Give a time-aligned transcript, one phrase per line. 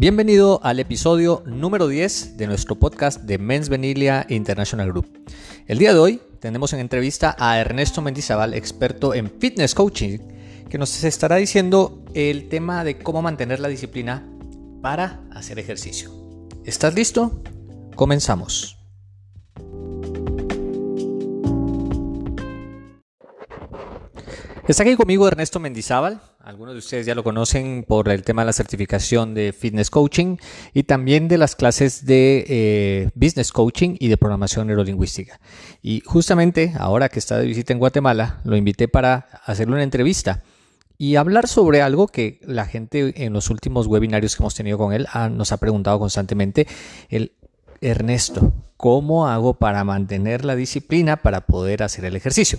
[0.00, 5.08] Bienvenido al episodio número 10 de nuestro podcast de Men's Venilia International Group.
[5.66, 10.20] El día de hoy tenemos en entrevista a Ernesto Mendizábal, experto en fitness coaching,
[10.70, 14.24] que nos estará diciendo el tema de cómo mantener la disciplina
[14.82, 16.12] para hacer ejercicio.
[16.64, 17.42] ¿Estás listo?
[17.96, 18.78] Comenzamos.
[24.68, 26.20] Está aquí conmigo Ernesto Mendizábal.
[26.48, 30.38] Algunos de ustedes ya lo conocen por el tema de la certificación de fitness coaching
[30.72, 35.40] y también de las clases de eh, business coaching y de programación neurolingüística.
[35.82, 40.42] Y justamente ahora que está de visita en Guatemala, lo invité para hacerle una entrevista
[40.96, 44.94] y hablar sobre algo que la gente en los últimos webinarios que hemos tenido con
[44.94, 46.66] él nos ha preguntado constantemente.
[47.10, 47.32] El
[47.82, 52.58] Ernesto, ¿cómo hago para mantener la disciplina para poder hacer el ejercicio?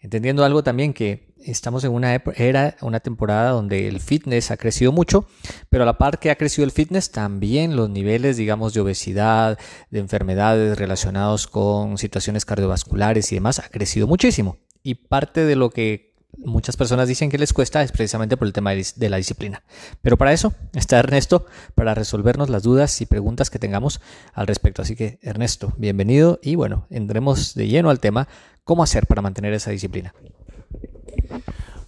[0.00, 4.92] Entendiendo algo también que estamos en una era, una temporada donde el fitness ha crecido
[4.92, 5.26] mucho,
[5.68, 9.58] pero a la par que ha crecido el fitness, también los niveles, digamos, de obesidad,
[9.90, 14.58] de enfermedades relacionados con situaciones cardiovasculares y demás, ha crecido muchísimo.
[14.82, 16.07] Y parte de lo que
[16.38, 19.62] muchas personas dicen que les cuesta es precisamente por el tema de la disciplina.
[20.02, 24.00] Pero para eso está Ernesto, para resolvernos las dudas y preguntas que tengamos
[24.32, 24.82] al respecto.
[24.82, 28.28] Así que Ernesto, bienvenido y bueno, entremos de lleno al tema
[28.68, 30.12] ¿Cómo hacer para mantener esa disciplina?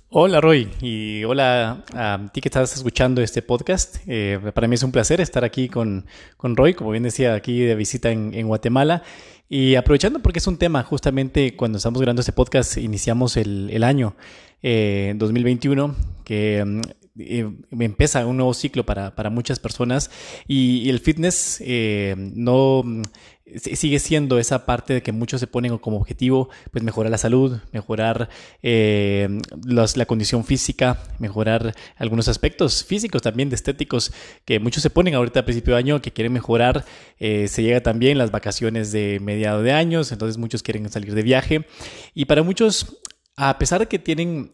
[0.09, 3.98] Hola Roy y hola a ti que estás escuchando este podcast.
[4.06, 6.06] Eh, para mí es un placer estar aquí con,
[6.43, 9.03] Roy, como bien decía, aquí de visita en, Guatemala.
[9.53, 14.15] Y aprovechando porque es un tema, justamente cuando estamos grabando este podcast, iniciamos el, año
[14.62, 16.81] eh, 2021, que mm,
[17.21, 20.11] eh, empieza un nuevo ciclo para, muchas personas
[20.49, 22.85] y, el fitness eh, no
[23.57, 27.59] sigue siendo esa parte de que muchos se ponen como objetivo, pues mejorar la salud,
[27.73, 28.29] mejorar
[28.62, 29.29] eh,
[29.67, 34.12] la condición física, mejorar algunos aspectos físicos también, de estéticos,
[34.45, 36.84] que muchos se ponen ahorita a principio de año, que quieren mejorar,
[37.19, 41.67] se llega también las vacaciones de mediado de años, entonces muchos quieren salir de viaje.
[42.15, 43.00] Y para muchos,
[43.37, 44.53] a pesar de que tienen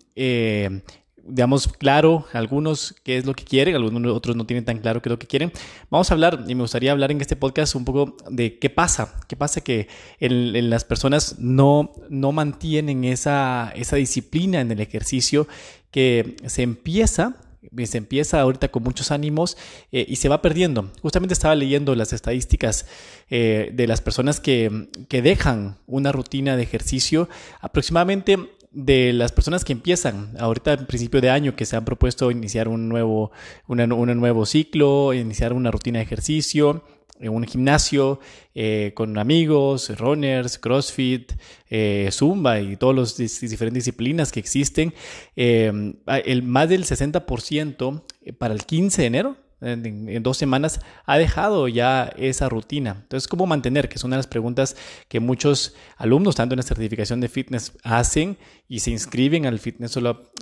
[1.28, 5.08] digamos, claro algunos qué es lo que quieren, algunos otros no tienen tan claro qué
[5.08, 5.52] es lo que quieren.
[5.90, 9.14] Vamos a hablar, y me gustaría hablar en este podcast un poco de qué pasa,
[9.28, 9.88] qué pasa que
[10.20, 15.46] en, las personas no, no mantienen esa, esa disciplina en el ejercicio
[15.90, 17.36] que se empieza
[17.84, 19.56] se empieza ahorita con muchos ánimos
[19.92, 20.90] eh, y se va perdiendo.
[21.02, 22.86] Justamente estaba leyendo las estadísticas
[23.28, 27.28] eh, de las personas que, que, dejan una rutina de ejercicio.
[27.60, 28.38] Aproximadamente
[28.72, 32.68] de las personas que empiezan ahorita al principio de año que se han propuesto iniciar
[32.68, 33.30] un nuevo,
[33.66, 33.78] un
[34.20, 36.84] nuevo ciclo, iniciar una rutina de ejercicio,
[37.20, 38.20] en un gimnasio
[38.54, 41.32] eh, con amigos, runners, CrossFit,
[41.70, 44.94] eh, Zumba y todas las diferentes disciplinas que existen,
[45.34, 45.94] eh,
[46.24, 48.02] el más del 60%
[48.38, 52.98] para el 15 de enero en, dos semanas ha dejado ya esa rutina.
[53.02, 53.88] Entonces, ¿cómo mantener?
[53.88, 54.76] Que es una de las preguntas
[55.08, 58.36] que muchos alumnos, tanto en la certificación de fitness, hacen
[58.68, 59.92] y se inscriben al fitness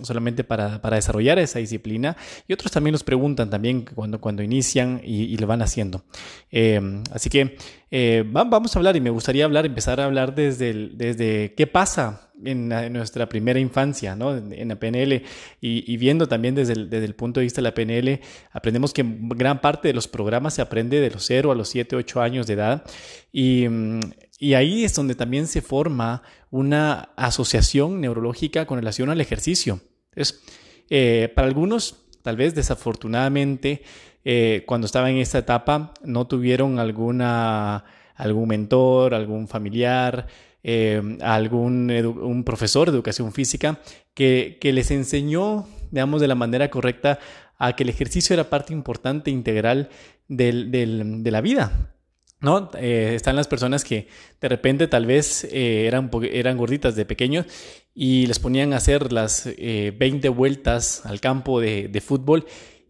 [0.02, 2.16] solamente para, desarrollar esa disciplina.
[2.48, 6.04] Y otros también nos preguntan también cuando, cuando inician y, lo van haciendo.
[6.50, 6.80] Eh,
[7.12, 7.56] así que
[7.96, 12.32] eh, vamos a hablar y me gustaría hablar, empezar a hablar desde, desde qué pasa
[12.44, 14.36] en, nuestra primera infancia, ¿no?
[14.36, 15.22] en, la PNL
[15.60, 19.04] y, viendo también desde el, desde el, punto de vista de la PNL, aprendemos que
[19.06, 22.48] gran parte de los programas se aprende de los 0 a los 7, 8 años
[22.48, 22.84] de edad
[23.32, 23.66] y,
[24.40, 29.80] y ahí es donde también se forma una asociación neurológica con relación al ejercicio.
[30.10, 30.42] Entonces,
[30.90, 33.82] eh, para algunos, tal vez desafortunadamente,
[34.24, 40.26] eh, cuando estaba en esta etapa no tuvieron alguna, algún mentor, algún familiar,
[40.62, 43.80] eh, algún un profesor de educación física
[44.14, 47.18] que, que, les enseñó, digamos, de la manera correcta
[47.58, 49.90] a que el ejercicio era parte importante, integral
[50.26, 51.90] del, del, de la vida.
[52.40, 52.70] ¿No?
[52.78, 54.08] Eh, están las personas que
[54.38, 57.46] de repente tal vez eran, eran gorditas de pequeños
[57.94, 62.44] y les ponían a hacer las 20 vueltas al campo de, de fútbol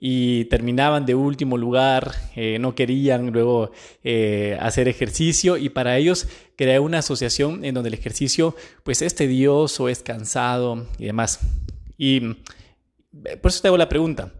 [0.07, 3.73] y terminaban de último lugar, eh, no querían luego
[4.03, 9.15] eh, hacer ejercicio y para ellos crear una asociación en donde el ejercicio pues es
[9.15, 11.41] tedioso, es cansado y demás.
[11.97, 12.37] Y
[13.25, 14.31] eh, por eso te hago la pregunta,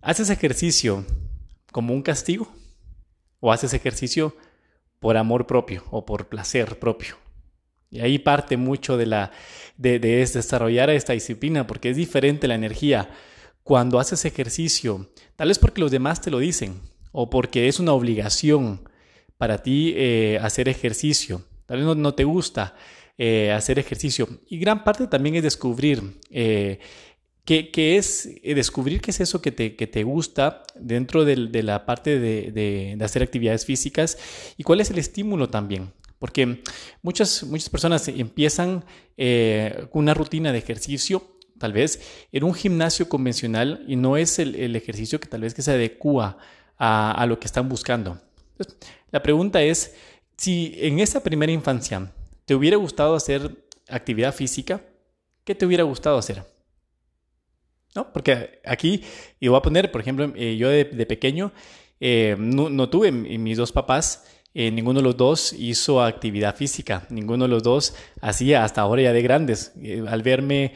[0.00, 1.04] ¿haces ejercicio
[1.70, 2.52] como un castigo
[3.38, 4.34] o haces ejercicio
[4.98, 7.14] por amor propio o por placer propio?
[7.92, 9.30] Y ahí parte mucho de, la,
[9.76, 13.08] de, de desarrollar esta disciplina porque es diferente la energía
[13.66, 16.80] cuando haces ejercicio, tal vez porque los demás te lo dicen
[17.10, 18.88] o porque es una obligación
[19.38, 22.76] para ti eh, hacer ejercicio, tal vez no, te gusta
[23.18, 24.28] eh, hacer ejercicio.
[24.48, 26.78] Y gran parte también es descubrir eh,
[27.44, 32.20] que es descubrir qué es eso que te, que te gusta dentro de, la parte
[32.20, 34.16] de, de, hacer actividades físicas
[34.56, 35.90] y cuál es el estímulo también.
[36.20, 36.62] Porque
[37.02, 38.84] muchas, muchas personas empiezan
[39.16, 42.00] eh, una rutina de ejercicio tal vez
[42.32, 45.72] en un gimnasio convencional y no es el, el ejercicio que tal vez que se
[45.72, 46.38] adecua
[46.78, 48.20] a, a lo que están buscando.
[49.10, 49.94] La pregunta es,
[50.36, 52.12] si en esa primera infancia
[52.44, 54.82] te hubiera gustado hacer actividad física,
[55.44, 56.42] ¿qué te hubiera gustado hacer?
[57.94, 58.12] ¿No?
[58.12, 59.02] Porque aquí,
[59.40, 61.52] y voy a poner, por ejemplo, eh, yo de, pequeño
[61.98, 67.44] eh, no, tuve mis dos papás, eh, ninguno de los dos hizo actividad física, ninguno
[67.44, 69.72] de los dos hacía hasta ahora ya de grandes.
[70.08, 70.74] al verme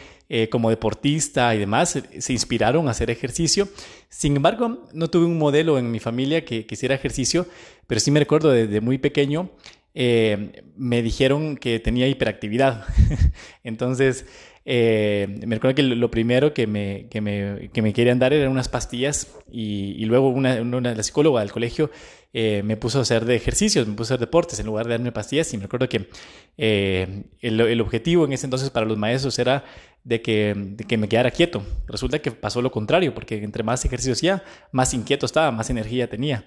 [0.50, 3.68] como deportista y demás, se inspiraron a hacer ejercicio.
[4.08, 7.46] Sin embargo, no tuve un modelo en mi familia que, hiciera ejercicio,
[7.86, 9.50] pero sí me recuerdo desde muy pequeño
[9.94, 12.84] eh, me dijeron que tenía hiperactividad.
[13.64, 14.26] Entonces,
[14.64, 18.52] eh, me recuerdo que lo primero que me, que me, que me querían dar eran
[18.52, 21.90] unas pastillas y, luego una, una, la psicóloga del colegio
[22.32, 24.92] eh, me puso a hacer de ejercicios, me puso a hacer deportes en lugar de
[24.92, 26.08] darme pastillas y me recuerdo que
[26.56, 29.64] el, el, objetivo en ese entonces para los maestros era
[30.04, 31.62] de que, de que me quedara quieto.
[31.86, 34.42] Resulta que pasó lo contrario, porque entre más ejercicios hacía,
[34.72, 36.44] más inquieto estaba, más energía tenía.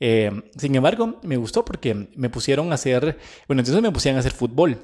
[0.00, 4.20] Eh, sin embargo, me gustó porque me pusieron a hacer, bueno, entonces me pusieron a
[4.20, 4.78] hacer fútbol,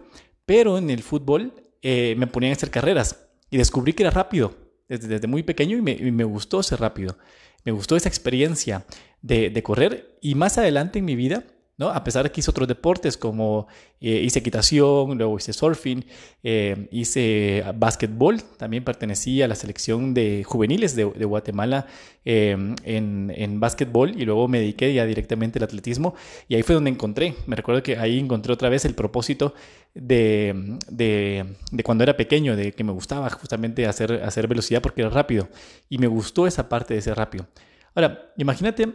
[0.47, 1.53] pero en el fútbol
[1.83, 4.55] eh, me ponían a hacer carreras y descubrí que era rápido
[4.89, 7.17] desde, muy pequeño y me, gustó ser rápido.
[7.65, 8.87] Me gustó esa experiencia
[9.21, 11.45] de correr y más adelante en mi vida
[11.89, 13.67] a pesar de que hice otros deportes como
[14.01, 16.05] eh, hice equitación, luego hice surfing,
[16.43, 21.87] eh, hice básquetbol, también pertenecía a la selección de juveniles de, Guatemala
[22.25, 26.15] eh, en, en básquetbol y luego me dediqué ya directamente al atletismo
[26.49, 29.55] y ahí fue donde encontré, me recuerdo que ahí encontré otra vez el propósito
[29.95, 35.49] de, cuando era pequeño, de que me gustaba justamente hacer, velocidad porque era rápido
[35.89, 37.47] y me gustó esa parte de ser rápido.
[37.95, 38.89] Ahora, imagínate,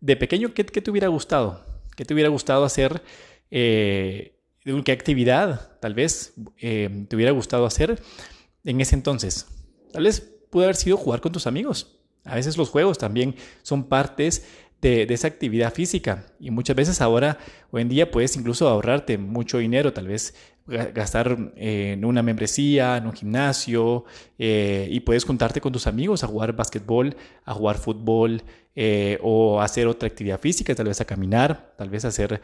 [0.00, 1.69] de pequeño, ¿qué, qué te hubiera gustado?
[2.00, 3.02] ¿Qué te hubiera gustado hacer?
[3.50, 4.40] Eh,
[4.86, 8.00] ¿Qué actividad tal vez eh, te hubiera gustado hacer
[8.64, 9.48] en ese entonces?
[9.92, 12.00] Tal vez pudo haber sido jugar con tus amigos.
[12.24, 14.46] A veces los juegos también son partes
[14.80, 17.36] de, esa actividad física y muchas veces ahora,
[17.70, 20.34] hoy en día, puedes incluso ahorrarte mucho dinero, tal vez
[20.66, 24.04] gastar en una membresía, en un gimnasio,
[24.38, 27.14] eh, y puedes juntarte con tus amigos a jugar básquetbol,
[27.44, 28.42] a jugar fútbol,
[28.74, 32.40] eh, o hacer otra actividad física, tal vez a caminar, tal vez hacer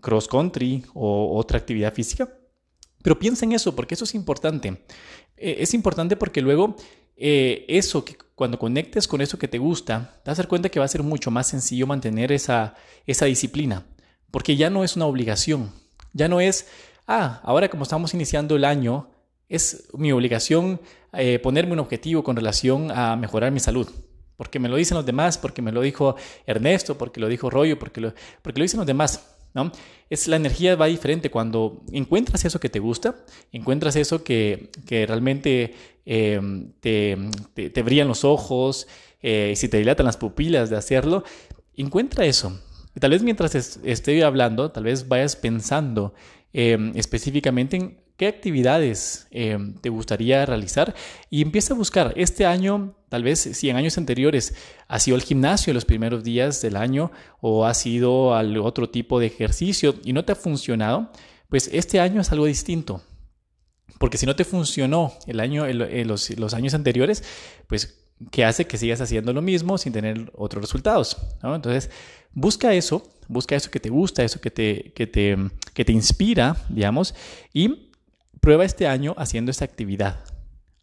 [0.00, 2.28] cross country o otra actividad física.
[3.02, 4.82] Pero piensa en eso, porque eso es importante.
[5.36, 6.76] es importante porque luego
[7.16, 10.78] eso, que cuando conectes con eso que te gusta, te vas a dar cuenta que
[10.78, 12.74] va a ser mucho más sencillo mantener esa,
[13.06, 13.86] esa disciplina,
[14.30, 15.72] porque ya no es una obligación,
[16.12, 16.68] ya no es,
[17.06, 19.08] ah, ahora como estamos iniciando el año,
[19.48, 20.80] es mi obligación
[21.12, 23.88] eh, ponerme un objetivo con relación a mejorar mi salud.
[24.36, 26.16] Porque me lo dicen los demás, porque me lo dijo
[26.46, 29.34] Ernesto, porque lo dijo Rollo, porque lo, porque lo dicen los demás.
[29.54, 29.72] ¿no?
[30.10, 33.16] Es, la energía va diferente cuando encuentras eso que te gusta,
[33.52, 35.74] encuentras eso que, que realmente
[36.04, 36.40] eh,
[36.80, 37.16] te,
[37.54, 38.86] te, brillan los ojos,
[39.22, 41.24] eh, si te dilatan las pupilas de hacerlo,
[41.74, 42.60] encuentra eso.
[42.94, 46.14] Y tal vez mientras estoy hablando, tal vez vayas pensando
[46.58, 50.94] Em, específicamente en qué actividades em, te gustaría realizar
[51.30, 52.12] y empieza a buscar.
[52.16, 54.54] Este año, tal vez si en años anteriores
[54.88, 59.20] ha sido el gimnasio los primeros días del año o ha sido al otro tipo
[59.20, 61.10] de ejercicio y no te ha funcionado,
[61.48, 63.02] pues este año es algo distinto.
[63.98, 67.22] Porque si no te funcionó el año, los, los años anteriores,
[67.66, 71.16] pues que hace que sigas haciendo lo mismo sin tener otros resultados.
[71.42, 71.90] Entonces,
[72.32, 75.36] busca eso, busca eso que te gusta, eso que te, que te,
[75.74, 77.14] que te inspira, digamos,
[77.52, 77.85] y
[78.46, 80.20] prueba este año haciendo esta actividad.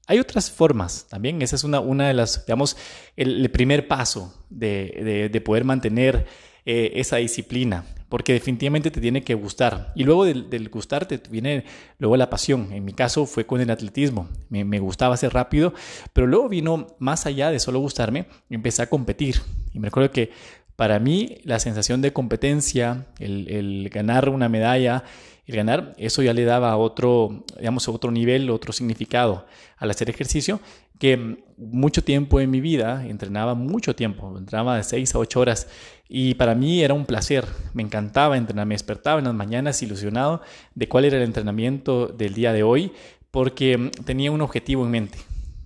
[0.08, 2.76] Hay otras formas también, esa es una, una de las, digamos,
[3.16, 6.26] el, primer paso de, de, poder mantener
[6.66, 9.94] eh, esa disciplina porque definitivamente te tiene que gustar.
[9.96, 11.64] Y luego del, del gustarte viene
[12.00, 12.68] luego la pasión.
[12.74, 14.28] En mi caso fue con el atletismo.
[14.50, 15.74] Me, me, gustaba ser rápido,
[16.12, 19.38] pero luego vino más allá de solo gustarme, empecé a competir.
[19.72, 20.32] Y me recuerdo que
[20.76, 25.06] para mí la sensación de competencia, el, el ganar una medalla,
[25.46, 29.46] el ganar, eso ya le daba otro, digamos, otro nivel, otro significado
[29.78, 30.60] al hacer ejercicio,
[31.00, 35.68] que mucho tiempo en mi vida, entrenaba mucho tiempo, entrenaba de 6 a 8 horas
[36.08, 40.42] y para mí era un placer, me encantaba entrenar, me despertaba en las mañanas ilusionado
[40.76, 42.94] de cuál era el entrenamiento del día de hoy
[43.32, 45.18] porque tenía un objetivo en mente.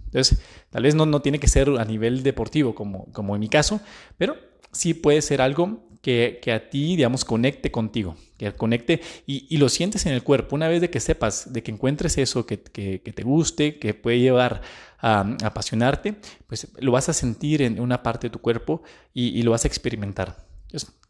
[0.05, 3.49] Entonces, tal vez no, no tiene que ser a nivel deportivo como, como en mi
[3.49, 3.81] caso,
[4.17, 4.37] pero
[4.71, 10.05] sí puede ser algo que, a ti, digamos, conecte contigo, que conecte y, lo sientes
[10.05, 10.55] en el cuerpo.
[10.55, 14.61] Una vez de que sepas, de que encuentres eso que, te guste, que puede llevar
[14.99, 16.15] a, apasionarte,
[16.47, 19.67] pues lo vas a sentir en una parte de tu cuerpo y, lo vas a
[19.67, 20.45] experimentar.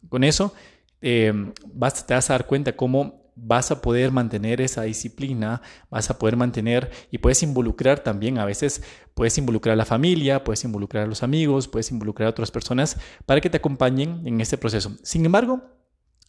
[0.08, 0.54] con eso
[1.00, 1.32] eh,
[1.72, 6.18] vas, te vas a dar cuenta cómo vas a poder mantener esa disciplina, vas a
[6.18, 8.82] poder mantener y puedes involucrar también, a veces
[9.14, 12.98] puedes involucrar a la familia, puedes involucrar a los amigos, puedes involucrar a otras personas
[13.26, 14.96] para que te acompañen en este proceso.
[15.02, 15.62] Sin embargo,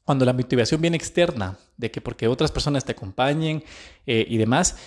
[0.05, 3.63] cuando la motivación viene externa, de que porque otras personas te acompañen
[4.05, 4.77] eh, y demás,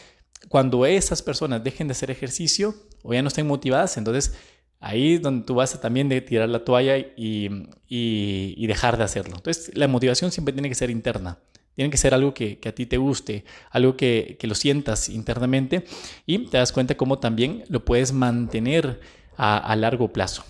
[0.49, 4.35] cuando esas personas dejen de hacer ejercicio o ya no estén motivadas, entonces
[4.81, 9.05] ahí es donde tú vas a también de tirar la toalla y, y dejar de
[9.05, 9.37] hacerlo.
[9.37, 11.39] Entonces, la motivación siempre tiene que ser interna.
[11.75, 15.85] Tiene que ser algo que, a ti te guste, algo que, lo sientas internamente
[16.27, 19.01] y te das cuenta cómo también lo puedes mantener
[19.37, 20.45] a, largo plazo.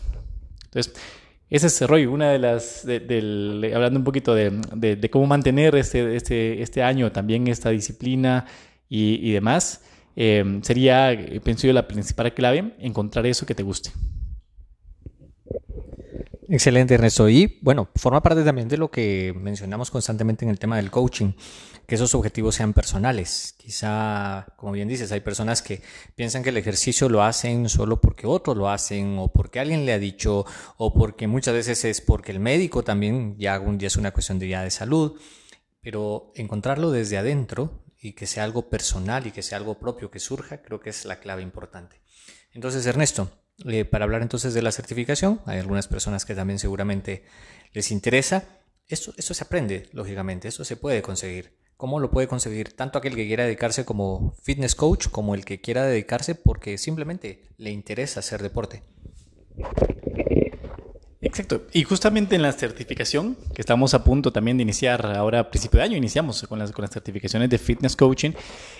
[0.65, 0.95] Entonces,
[1.49, 6.83] ese es Roy, una de las, hablando un poquito de, cómo mantener este, este, este,
[6.83, 8.47] año también esta disciplina
[8.89, 9.85] y, demás,
[10.17, 13.91] eh, sería, pienso yo, la principal clave, encontrar eso que te guste.
[16.53, 17.31] Excelente, Ernesto.
[17.31, 21.33] Y bueno, forma parte también de lo que mencionamos constantemente en el tema del coaching,
[21.87, 23.55] que esos objetivos sean personales.
[23.57, 25.81] Quizá, como bien dices, hay personas que
[26.15, 29.95] piensan que el ejercicio lo hacen solo porque otros lo hacen o porque alguien le
[29.95, 30.45] ha dicho
[30.77, 34.63] o porque muchas veces es porque el médico también ya es una cuestión de ya
[34.63, 35.19] de salud.
[35.81, 40.21] Pero encontrarlo desde adentro y que sea algo personal y que sea algo propio que
[40.21, 42.03] surja, creo que es la clave importante.
[42.53, 43.31] Entonces, Ernesto,
[43.65, 47.25] eh, para hablar entonces de la certificación, hay algunas personas que también seguramente
[47.73, 48.45] les interesa.
[48.89, 51.57] Esto, esto se aprende, lógicamente, esto se puede conseguir.
[51.77, 55.61] ¿Cómo lo puede conseguir tanto aquel que quiera dedicarse como fitness coach como el que
[55.61, 58.83] quiera dedicarse porque simplemente le interesa hacer deporte?
[61.25, 61.63] Exacto.
[61.73, 65.79] Y justamente en la certificación, que estamos a punto también de iniciar, ahora a principio
[65.79, 68.33] de año iniciamos con las, con las certificaciones de fitness coaching,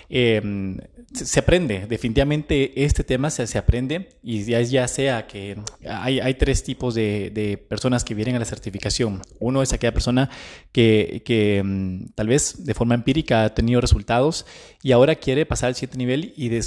[0.09, 0.77] em,
[1.13, 5.57] se, aprende, definitivamente este tema se, se, aprende y ya, ya sea que
[5.87, 9.21] hay, hay tres tipos de, de, personas que vienen a la certificación.
[9.39, 10.29] Uno es aquella persona
[10.73, 14.45] que, que em, tal vez de forma empírica ha tenido resultados
[14.81, 16.59] y ahora quiere pasar al siguiente nivel y, y,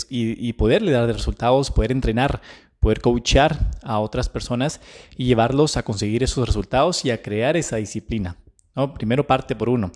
[0.49, 2.41] y poderle dar resultados, poder entrenar
[2.81, 4.81] poder coachar a otras personas
[5.17, 8.37] y llevarlos a conseguir esos resultados y a crear esa disciplina.
[8.75, 8.95] ¿no?
[8.95, 9.91] Primero parte por uno.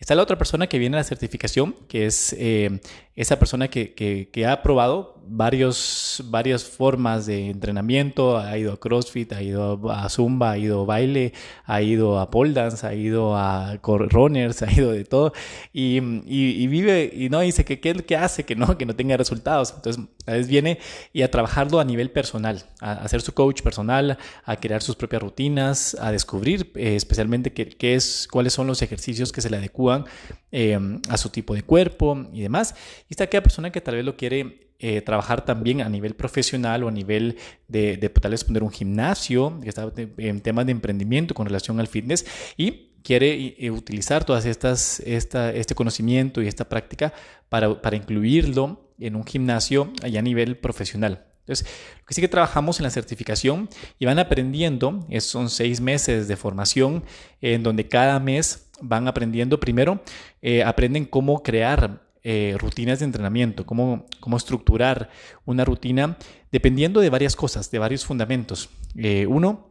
[0.00, 2.80] Está la otra persona que viene a la certificación, que es eh,
[3.16, 9.32] esa persona que, que, ha probado varios, varias formas de entrenamiento, ha ido a CrossFit,
[9.32, 11.32] ha ido a Zumba, ha ido a baile,
[11.64, 15.32] ha ido a pole dance, ha ido a runners, ha ido de todo,
[15.72, 19.16] y, y, vive y no dice que qué que hace que no, que no tenga
[19.16, 19.72] resultados.
[19.76, 20.78] Entonces, a veces viene
[21.12, 25.22] y a trabajarlo a nivel personal, a, hacer su coach personal, a crear sus propias
[25.22, 29.58] rutinas, a descubrir eh, especialmente qué, qué, es, cuáles son los ejercicios que se le
[29.58, 30.06] adecúan
[30.50, 32.74] eh, a su tipo de cuerpo y demás.
[33.08, 36.84] Y está aquella persona que tal vez lo quiere eh, trabajar también a nivel profesional
[36.84, 37.36] o a nivel
[37.68, 41.86] de, tal vez poner un gimnasio, que está en temas de emprendimiento con relación al
[41.86, 47.12] fitness y quiere utilizar todas estas, esta, este conocimiento y esta práctica
[47.48, 51.26] para, para incluirlo en un gimnasio allá a nivel profesional.
[51.40, 51.66] Entonces,
[51.98, 53.68] lo que sí que trabajamos en la certificación
[53.98, 57.02] y van aprendiendo, son seis meses de formación
[57.40, 60.02] en donde cada mes van aprendiendo primero,
[60.42, 65.08] eh, aprenden cómo crear eh, rutinas de entrenamiento, cómo, cómo estructurar
[65.46, 66.18] una rutina
[66.52, 68.68] dependiendo de varias cosas, de varios fundamentos.
[68.94, 69.70] Eh, uno,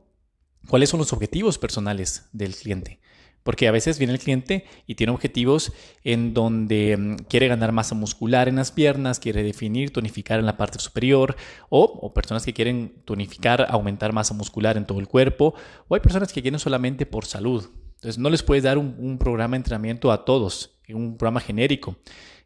[0.68, 3.00] cuáles son los objetivos personales del cliente.
[3.44, 5.72] Porque a veces viene el cliente y tiene objetivos
[6.03, 10.58] en donde mm, quiere ganar masa muscular en las piernas, quiere definir, tonificar en la
[10.58, 11.36] parte superior,
[11.70, 15.53] o, o, personas que quieren tonificar, aumentar masa muscular en todo el cuerpo,
[15.88, 17.70] o hay personas que quieren solamente por salud.
[17.96, 21.98] Entonces no les puedes dar un, un programa de entrenamiento a todos, un programa genérico.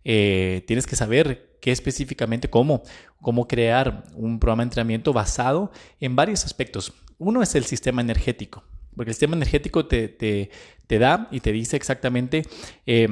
[0.06, 2.84] Eh, tienes que saber qué específicamente, cómo,
[3.22, 6.94] cómo crear un programa de entrenamiento basado en varios aspectos.
[7.18, 8.64] Uno es el sistema energético,
[8.96, 10.50] porque el sistema energético te, te,
[10.88, 12.44] te da y te dice exactamente
[12.86, 13.08] eh,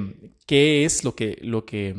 [0.45, 1.95] qué es lo que, lo, que,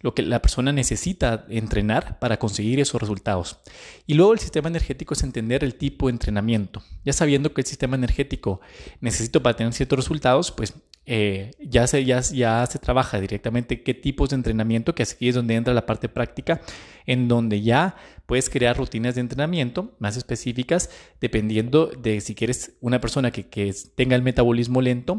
[0.00, 3.58] lo que la persona necesita entrenar para conseguir esos resultados.
[4.06, 6.82] Y luego el sistema energético es entender el tipo de entrenamiento.
[7.04, 8.60] Ya sabiendo que el sistema energético
[9.00, 10.74] necesito para tener ciertos resultados, pues
[11.08, 15.36] eh, ya, se, ya, ya se trabaja directamente qué tipos de entrenamiento, que aquí es
[15.36, 16.60] donde entra la parte práctica,
[17.06, 17.94] en donde ya
[18.26, 20.90] puedes crear rutinas de entrenamiento más específicas
[21.20, 25.15] dependiendo de si quieres una persona que, que tenga el metabolismo lento,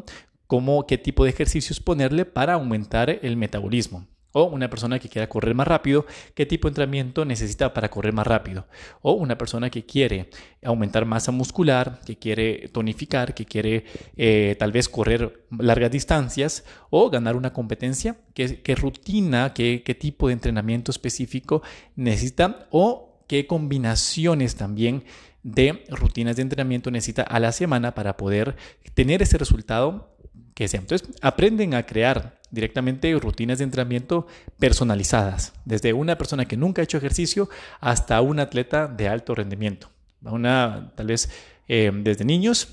[0.47, 4.07] cómo, qué tipo de ejercicios ponerle para aumentar el metabolismo.
[4.33, 8.13] O una persona que quiera correr más rápido, ¿qué tipo de entrenamiento necesita para correr
[8.13, 8.67] más rápido?
[9.01, 10.29] O una persona que quiere
[10.63, 13.85] aumentar masa muscular, que quiere tonificar, que quiere
[14.15, 20.27] eh, tal vez correr largas distancias o ganar una competencia, ¿qué, rutina, qué, qué tipo
[20.27, 21.63] de entrenamiento específico
[21.95, 22.67] necesita?
[22.69, 25.03] O qué combinaciones también
[25.47, 28.57] de rutinas de entrenamiento necesita a la semana para poder
[28.93, 30.17] tener ese resultado
[30.53, 30.81] que sea.
[30.81, 34.27] Entonces, aprenden a crear directamente rutinas de entrenamiento
[34.59, 37.49] personalizadas, desde una persona que nunca ha hecho ejercicio
[37.79, 39.89] hasta un atleta de alto rendimiento.
[40.21, 41.29] Una, tal vez
[41.69, 42.67] eh, desde niños,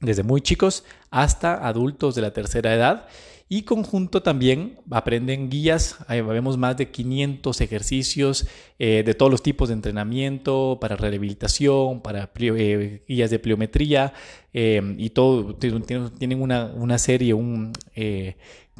[0.00, 3.06] desde muy chicos, hasta adultos de la tercera edad
[3.52, 9.68] y conjunto también aprenden guías, vemos más de 500 ejercicios eh, de todos los tipos
[9.68, 14.14] de entrenamiento, para rehabilitación, para eh, guías de pliometría
[14.54, 17.72] eh, y todo, tienen una, serie, un,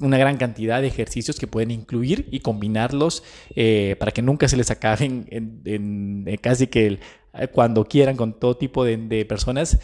[0.01, 3.25] una gran cantidad de ejercicios que pueden incluir y combinarlos
[3.99, 6.99] para que nunca se les acaben en, casi que
[7.53, 9.79] cuando quieran con todo tipo de, personas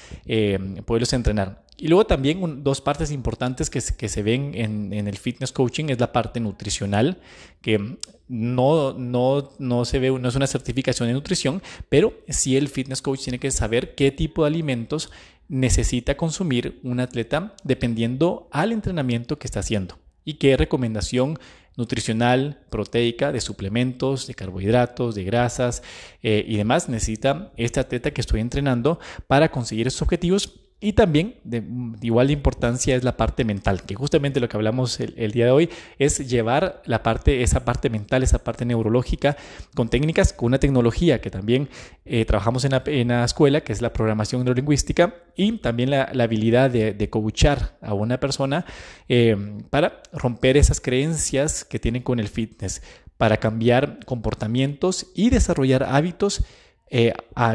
[0.84, 1.64] poderlos entrenar.
[1.80, 5.86] Y luego también dos partes importantes que, que se ven en, en, el fitness coaching
[5.90, 7.18] es la parte nutricional,
[7.62, 12.68] que no, no, no se ve, no es una certificación de nutrición, pero sí el
[12.68, 15.10] fitness coach tiene que saber qué tipo de alimentos
[15.48, 21.38] necesita consumir un atleta dependiendo al entrenamiento que está haciendo y qué recomendación
[21.78, 25.84] nutricional, proteica, de suplementos, de carbohidratos, de grasas
[26.22, 26.88] eh, y demás.
[26.88, 31.64] Necesita este atleta que estoy entrenando para conseguir esos objetivos y también, de,
[32.02, 35.70] igual importancia, es la parte mental, que justamente lo que hablamos el, día de hoy
[35.98, 39.36] es llevar la parte, esa parte mental, esa parte neurológica,
[39.74, 41.68] con técnicas, con una tecnología que también
[42.04, 46.94] eh, trabajamos en la, escuela, que es la programación neurolingüística, y también la, habilidad de,
[46.94, 48.64] de, coachar a una persona
[49.08, 49.36] eh,
[49.70, 52.82] para romper esas creencias que tienen con el fitness,
[53.16, 56.44] para cambiar comportamientos y desarrollar hábitos
[56.88, 57.14] eh,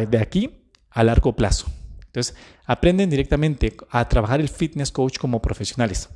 [0.09, 0.59] de aquí
[0.91, 1.67] a largo plazo.
[2.13, 6.09] Entonces, aprenden directamente a trabajar el fitness coach como profesionales.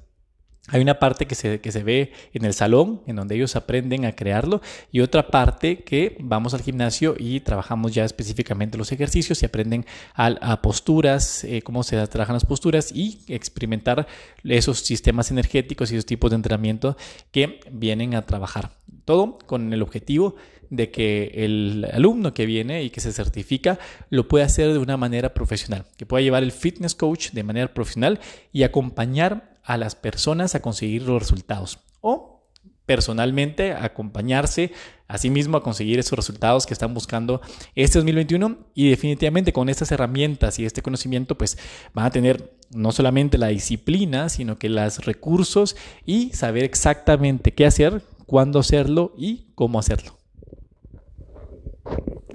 [0.68, 4.06] Hay una parte que se, que se ve en el salón, en donde ellos aprenden
[4.06, 4.62] a crearlo,
[4.92, 9.88] y otra parte que vamos al gimnasio y trabajamos ya específicamente los ejercicios y aprenden
[10.13, 14.06] a, posturas, eh, cómo se trabajan las posturas y experimentar
[14.43, 16.95] esos sistemas energéticos y esos tipos de entrenamiento
[17.32, 18.77] que vienen a trabajar.
[19.08, 20.36] Todo con el objetivo
[20.70, 24.98] de que el alumno que viene y que se certifica lo pueda hacer de una
[24.98, 28.20] manera profesional, que pueda llevar el fitness coach de manera profesional
[28.52, 31.80] y acompañar a las personas a conseguir los resultados.
[32.02, 32.52] O
[32.86, 34.74] personalmente acompañarse
[35.08, 37.39] a sí mismo a conseguir esos resultados que están buscando
[37.76, 41.58] este 2021 y definitivamente con estas herramientas y este conocimiento pues
[41.93, 47.65] van a tener no solamente la disciplina sino que los recursos y saber exactamente qué
[47.65, 50.16] hacer, cuándo hacerlo y cómo hacerlo.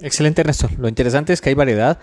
[0.01, 0.69] Excelente, Ernesto.
[0.77, 1.99] Lo interesante es que hay variedad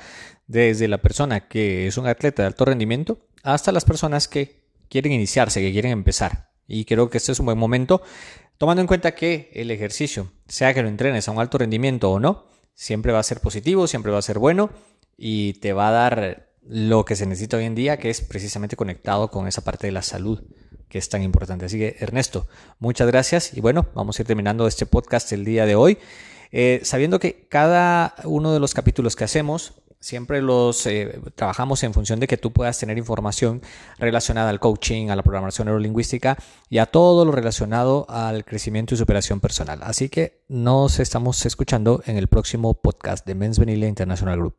[0.47, 5.13] desde la persona que es un atleta de alto rendimiento hasta las personas que quieren
[5.13, 6.51] iniciarse, que quieren empezar.
[6.67, 8.01] Y creo que este es un buen momento,
[8.57, 12.21] tomando en cuenta que el ejercicio, sea que lo entrenes a un alto rendimiento o
[12.21, 14.71] no, siempre va a ser positivo, siempre va a ser bueno
[15.19, 18.77] y te va a dar lo que se necesita hoy en día, que es precisamente
[18.77, 20.43] conectado con esa parte de la salud
[20.91, 21.65] que es tan importante.
[21.65, 22.47] Así que Ernesto,
[22.79, 25.97] muchas gracias y bueno, vamos a ir terminando este podcast el día de hoy.
[26.53, 31.93] Eh, sabiendo que cada uno de los capítulos que hacemos siempre los eh, trabajamos en
[31.93, 33.63] función de que tú puedas tener información
[33.99, 36.37] relacionada al coaching, a la programación neurolingüística
[36.69, 39.81] y a todo lo relacionado al crecimiento y superación personal.
[39.83, 44.57] Así que nos estamos escuchando en el próximo podcast de Men's Vanilla International Group.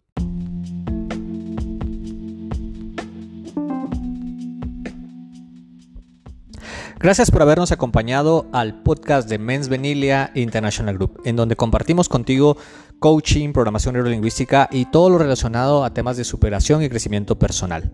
[7.02, 12.58] Gracias por habernos acompañado al podcast de Men's Venilia International Group, en donde compartimos contigo
[13.00, 17.92] coaching, programación neurolingüística y todo lo relacionado a temas de superación y crecimiento personal.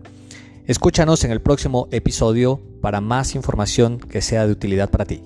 [0.66, 5.22] Escúchanos en el próximo episodio para más información que sea de utilidad para ti.